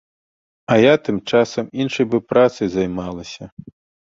[0.75, 3.43] А я тым часам іншай бы працай займалася.